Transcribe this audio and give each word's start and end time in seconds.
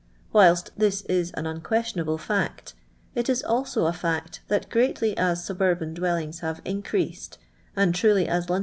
Whilst 0.33 0.71
this 0.75 1.03
ij< 1.03 1.31
an 1.35 1.45
unque^iionabie 1.45 2.19
fact, 2.19 2.73
it 3.13 3.29
is 3.29 3.43
also 3.43 3.85
a 3.85 3.93
fact, 3.93 4.41
that 4.47 4.67
greatly 4.71 5.15
as 5.15 5.45
suburban 5.45 5.93
dwellings 5.93 6.39
have 6.39 6.59
increased, 6.65 7.37
and 7.75 7.93
trulv 7.93 8.25
as 8.25 8.47
Londo. 8.47 8.59